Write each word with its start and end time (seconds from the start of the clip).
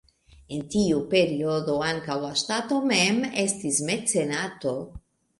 En 0.55 0.61
tiu 0.75 1.01
periodo 1.09 1.75
ankaŭ 1.87 2.15
la 2.23 2.31
ŝtato 2.41 2.79
mem 2.93 3.19
estis 3.43 3.83
mecenato. 3.91 4.73